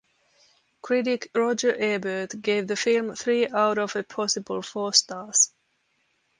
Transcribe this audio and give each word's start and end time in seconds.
Critic 0.81 1.29
Roger 1.35 1.75
Ebert 1.79 2.41
gave 2.41 2.65
the 2.65 2.75
film 2.75 3.13
three 3.15 3.47
out 3.47 3.77
of 3.77 3.95
a 3.95 4.01
possible 4.01 4.63
four 4.63 4.93
stars. 4.95 5.51